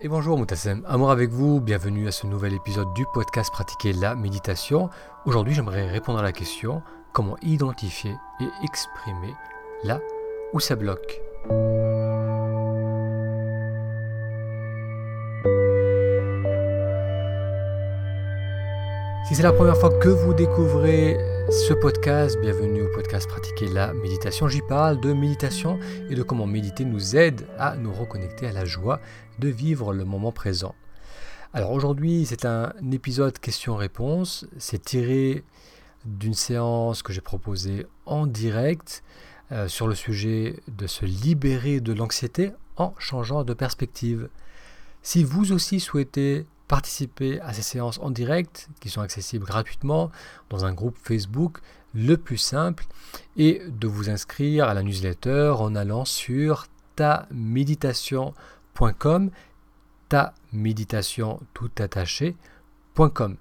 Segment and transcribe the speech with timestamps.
[0.00, 4.14] Et bonjour Moutassem, amour avec vous, bienvenue à ce nouvel épisode du podcast Pratiquer la
[4.16, 4.90] méditation.
[5.26, 6.82] Aujourd'hui j'aimerais répondre à la question
[7.12, 9.34] comment identifier et exprimer
[9.84, 10.00] là
[10.52, 11.20] où ça bloque?
[19.24, 21.16] Si c'est la première fois que vous découvrez
[21.48, 24.48] ce podcast, bienvenue au podcast Pratiquer la méditation.
[24.48, 25.78] J'y parle de méditation
[26.10, 29.00] et de comment méditer nous aide à nous reconnecter à la joie
[29.38, 30.74] de vivre le moment présent.
[31.54, 34.44] Alors aujourd'hui, c'est un épisode questions-réponses.
[34.58, 35.44] C'est tiré
[36.04, 39.04] d'une séance que j'ai proposée en direct
[39.52, 44.28] euh, sur le sujet de se libérer de l'anxiété en changeant de perspective.
[45.02, 50.10] Si vous aussi souhaitez participer à ces séances en direct qui sont accessibles gratuitement
[50.48, 51.58] dans un groupe Facebook,
[51.92, 52.86] le plus simple
[53.36, 56.64] est de vous inscrire à la newsletter en allant sur
[56.96, 59.30] taméditation.com,
[60.08, 63.36] taméditation tout attaché.com.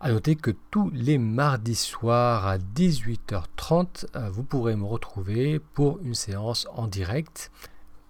[0.00, 6.00] À noter que tous les mardis soirs à 18h30, euh, vous pourrez me retrouver pour
[6.00, 7.50] une séance en direct.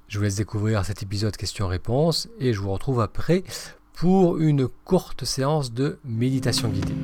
[0.08, 3.44] Je vous laisse découvrir cet épisode questions-réponses et je vous retrouve après
[3.98, 6.94] pour une courte séance de méditation guidée.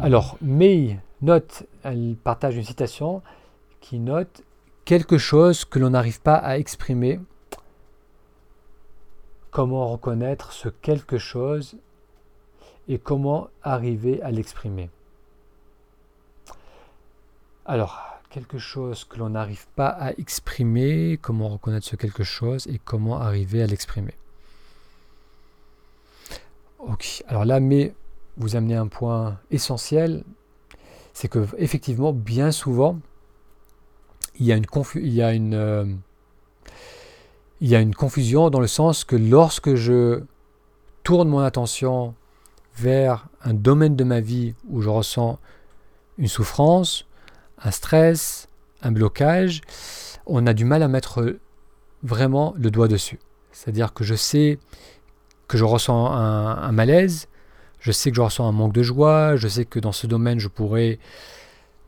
[0.00, 3.20] Alors, May note, elle partage une citation
[3.82, 4.42] qui note
[4.86, 7.20] quelque chose que l'on n'arrive pas à exprimer.
[9.50, 11.76] Comment reconnaître ce quelque chose
[12.88, 14.88] et comment arriver à l'exprimer?
[17.66, 22.78] Alors, quelque chose que l'on n'arrive pas à exprimer, comment reconnaître ce quelque chose et
[22.84, 24.14] comment arriver à l'exprimer.
[26.78, 27.94] Ok, alors là, mais
[28.36, 30.24] vous amenez un point essentiel,
[31.12, 33.00] c'est que effectivement, bien souvent,
[34.38, 35.84] il y a une, il y a une, euh,
[37.60, 40.22] il y a une confusion dans le sens que lorsque je
[41.02, 42.14] tourne mon attention
[42.76, 45.40] vers un domaine de ma vie où je ressens
[46.18, 47.07] une souffrance,
[47.62, 48.48] un stress,
[48.82, 49.60] un blocage,
[50.26, 51.36] on a du mal à mettre
[52.02, 53.18] vraiment le doigt dessus.
[53.52, 54.58] C'est-à-dire que je sais
[55.48, 57.26] que je ressens un, malaise,
[57.80, 60.38] je sais que je ressens un manque de joie, je sais que dans ce domaine
[60.38, 60.98] je pourrais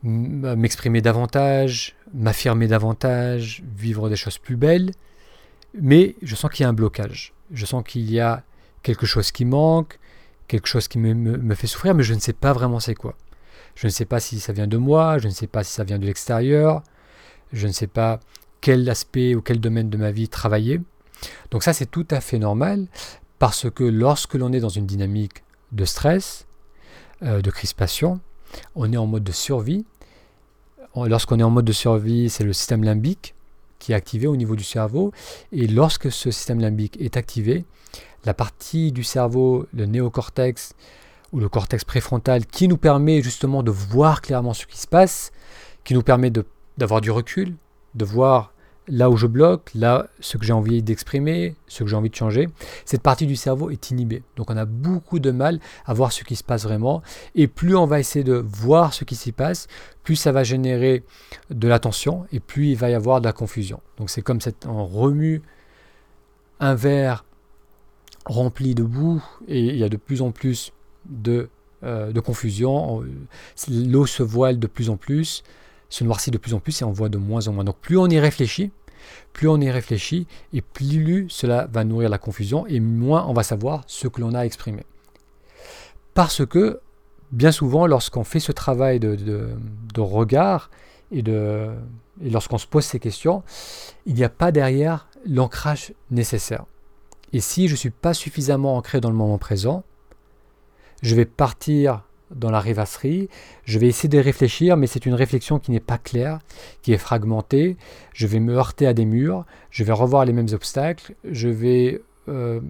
[0.03, 4.91] m'exprimer davantage, m'affirmer davantage, vivre des choses plus belles,
[5.79, 7.33] mais je sens qu'il y a un blocage.
[7.53, 8.43] Je sens qu'il y a
[8.81, 9.99] quelque chose qui manque,
[10.47, 13.15] quelque chose qui me fait souffrir, mais je ne sais pas vraiment c'est quoi.
[13.75, 15.83] Je ne sais pas si ça vient de moi, je ne sais pas si ça
[15.83, 16.83] vient de l'extérieur,
[17.53, 18.19] je ne sais pas
[18.59, 20.81] quel aspect ou quel domaine de ma vie travailler.
[21.51, 22.87] Donc ça c'est tout à fait normal
[23.39, 26.45] parce que lorsque l'on est dans une dynamique de stress,
[27.23, 28.19] euh, de crispation,
[28.75, 29.85] on est en mode de survie.
[30.95, 33.33] Lorsqu'on est en mode de survie, c'est le système limbique
[33.79, 35.13] qui est activé au niveau du cerveau.
[35.51, 37.65] Et lorsque ce système limbique est activé,
[38.25, 40.73] la partie du cerveau, le néocortex,
[41.31, 45.31] ou le cortex préfrontal qui nous permet justement de voir clairement ce qui se passe,
[45.83, 46.31] qui nous permet
[46.77, 47.55] d'avoir du recul,
[47.95, 48.53] de voir
[48.87, 52.15] là où je bloque, là ce que j'ai envie d'exprimer, ce que j'ai envie de
[52.15, 52.49] changer.
[52.85, 54.23] Cette partie du cerveau est inhibée.
[54.35, 57.01] Donc on a beaucoup de mal à voir ce qui se passe vraiment.
[57.35, 59.67] Et plus on va essayer de voir ce qui s'y passe,
[60.03, 61.03] plus ça va générer
[61.49, 63.79] de l'attention et plus il va y avoir de la confusion.
[63.97, 65.41] Donc c'est comme cette, on remue
[66.59, 67.25] un verre
[68.25, 70.73] rempli de boue et il y a de plus en plus
[71.05, 71.49] de,
[71.83, 73.03] euh, de confusion.
[73.69, 75.43] L'eau se voile de plus en plus,
[75.89, 77.63] se noircit de plus en plus et on voit de moins en moins.
[77.63, 78.71] Donc plus on y réfléchit,
[79.33, 83.43] plus on y réfléchit et plus cela va nourrir la confusion et moins on va
[83.43, 84.83] savoir ce que l'on a exprimé.
[86.13, 86.81] Parce que
[87.31, 90.69] bien souvent, lorsqu'on fait ce travail de, de, regard
[91.11, 93.43] et, et lorsqu'on se pose ces questions,
[94.05, 96.65] il n'y a pas derrière l'ancrage nécessaire.
[97.33, 99.83] Et si je ne suis pas suffisamment ancré dans le moment présent,
[101.01, 102.03] je vais partir
[102.35, 103.29] dans la rêvasserie,
[103.65, 106.39] je vais essayer de réfléchir, mais c'est une réflexion qui n'est pas claire,
[106.81, 107.75] qui est fragmentée,
[108.13, 112.01] je vais me heurter à des murs, je vais revoir les mêmes obstacles, je vais
[112.29, 112.61] euh,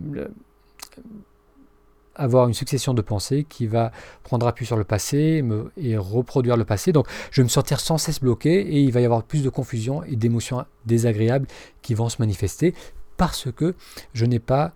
[2.15, 3.91] avoir une succession de pensées qui va
[4.23, 5.43] prendre appui sur le passé
[5.77, 6.91] et reproduire le passé.
[6.91, 9.49] Donc je vais me sentir sans cesse bloqué et il va y avoir plus de
[9.49, 11.47] confusion et d'émotions désagréables
[11.81, 12.73] qui vont se manifester
[13.17, 13.75] parce que
[14.13, 14.73] je n'ai pas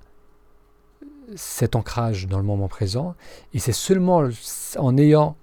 [1.35, 3.15] cet ancrage dans le moment présent.
[3.53, 4.29] Et c'est seulement
[4.77, 5.35] en ayant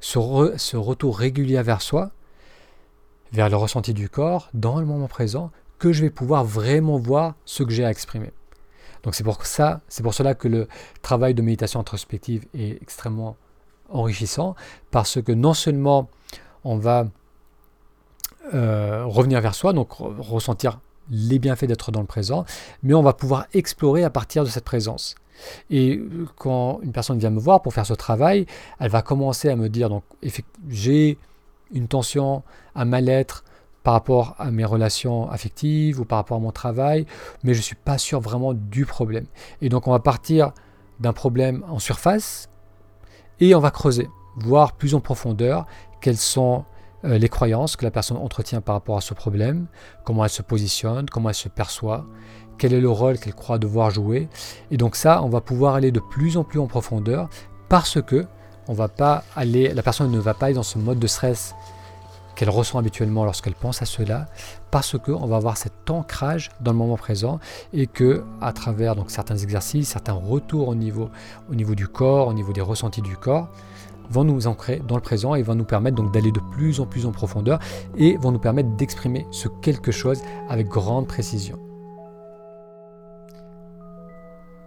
[0.00, 2.10] ce, retour régulier vers soi,
[3.32, 7.34] vers le ressenti du corps, dans le moment présent, que je vais pouvoir vraiment voir
[7.44, 8.32] ce que j'ai à exprimer.
[9.02, 10.68] Donc c'est pour ça, c'est pour cela que le
[11.00, 13.36] travail de méditation introspective est extrêmement
[13.88, 14.54] enrichissant,
[14.90, 16.10] parce que non seulement
[16.64, 17.06] on va
[18.54, 22.44] euh, revenir vers soi, donc ressentir les bienfaits d'être dans le présent,
[22.82, 25.14] mais on va pouvoir explorer à partir de cette présence.
[25.70, 26.00] Et
[26.36, 28.46] quand une personne vient me voir pour faire ce travail,
[28.78, 30.04] elle va commencer à me dire, donc
[30.68, 31.18] j'ai
[31.72, 32.42] une tension,
[32.74, 33.44] un mal-être
[33.82, 37.06] par rapport à mes relations affectives ou par rapport à mon travail,
[37.42, 39.26] mais je ne suis pas sûr vraiment du problème.
[39.62, 40.52] Et donc on va partir
[40.98, 42.48] d'un problème en surface
[43.40, 45.66] et on va creuser, voir plus en profondeur
[46.00, 46.64] quelles sont
[47.04, 49.66] euh, les croyances que la personne entretient par rapport à ce problème,
[50.04, 52.04] comment elle se positionne, comment elle se perçoit,
[52.60, 54.28] quel est le rôle qu'elle croit devoir jouer.
[54.70, 57.28] Et donc ça, on va pouvoir aller de plus en plus en profondeur
[57.68, 58.26] parce que
[58.68, 61.54] on va pas aller, la personne ne va pas être dans ce mode de stress
[62.36, 64.26] qu'elle ressent habituellement lorsqu'elle pense à cela,
[64.70, 67.40] parce qu'on va avoir cet ancrage dans le moment présent
[67.72, 71.10] et que à travers donc certains exercices, certains retours au niveau,
[71.50, 73.48] au niveau du corps, au niveau des ressentis du corps,
[74.10, 76.86] vont nous ancrer dans le présent et vont nous permettre donc d'aller de plus en
[76.86, 77.58] plus en profondeur
[77.96, 81.69] et vont nous permettre d'exprimer ce quelque chose avec grande précision.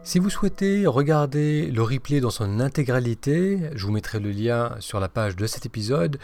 [0.06, 5.00] Si vous souhaitez regarder le replay dans son intégralité, je vous mettrai le lien sur
[5.00, 6.20] la page de cet épisode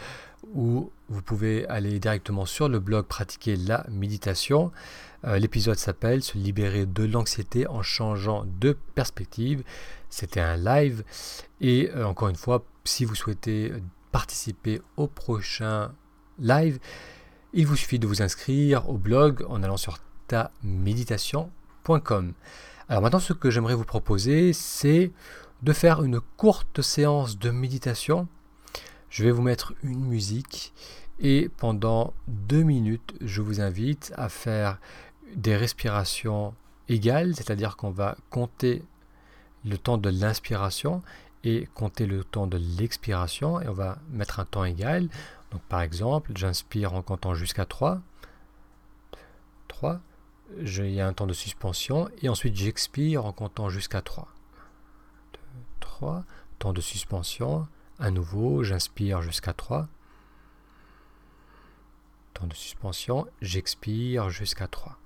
[0.54, 4.70] où vous pouvez aller directement sur le blog pratiquer la méditation.
[5.24, 9.62] Euh, l'épisode s'appelle Se libérer de l'anxiété en changeant de perspective.
[10.10, 11.02] C'était un live
[11.62, 13.72] et euh, encore une fois, si vous souhaitez
[14.12, 15.92] participer au prochain
[16.38, 16.78] live,
[17.54, 22.34] il vous suffit de vous inscrire au blog en allant sur taméditation.com.
[22.90, 25.12] Alors maintenant, ce que j'aimerais vous proposer, c'est
[25.62, 28.26] de faire une courte séance de méditation.
[29.10, 30.74] Je vais vous mettre une musique
[31.20, 34.80] et pendant deux minutes, je vous invite à faire
[35.36, 36.52] des respirations
[36.88, 38.82] égales, c'est-à-dire qu'on va compter
[39.64, 41.00] le temps de l'inspiration
[41.44, 45.08] et compter le temps de l'expiration et on va mettre un temps égal.
[45.52, 48.00] Donc par exemple, j'inspire en comptant jusqu'à 3.
[49.68, 50.00] 3.
[50.58, 54.28] Il y a un temps de suspension et ensuite j'expire en comptant jusqu'à 3.
[55.32, 55.38] 2,
[55.80, 56.24] 3.
[56.58, 57.68] Temps de suspension.
[57.98, 59.88] À nouveau, j'inspire jusqu'à 3.
[62.34, 64.98] Temps de suspension, j'expire jusqu'à 3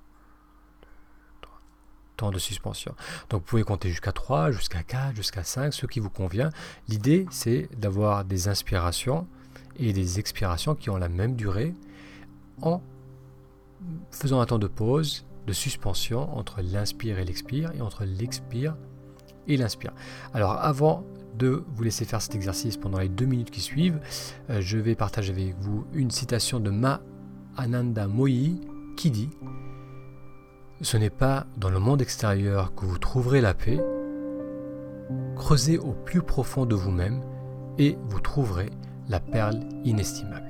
[2.17, 2.95] temps de suspension.
[3.31, 6.51] Donc vous pouvez compter jusqu'à 3, jusqu'à 4, jusqu'à 5, ce qui vous convient.
[6.89, 9.27] L'idée, c'est d'avoir des inspirations
[9.77, 11.75] et des expirations qui ont la même durée
[12.63, 12.81] en
[14.11, 18.77] faisant un temps de pause, de suspension entre l'inspire et l'expire et entre l'expire
[19.47, 19.93] et l'inspire.
[20.33, 21.05] Alors avant
[21.37, 24.01] de vous laisser faire cet exercice pendant les deux minutes qui suivent,
[24.51, 27.01] euh, je vais partager avec vous une citation de Ma
[27.57, 28.61] Ananda Moyi
[28.97, 29.31] qui dit
[30.81, 33.81] ce n'est pas dans le monde extérieur que vous trouverez la paix.
[35.37, 37.23] Creusez au plus profond de vous-même
[37.79, 38.71] et vous trouverez
[39.09, 40.44] la perle inestimable.